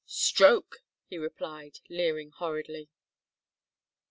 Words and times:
"Stroke!" 0.07 0.77
he 1.05 1.19
replied, 1.19 1.79
leering 1.87 2.31
horridly. 2.31 2.89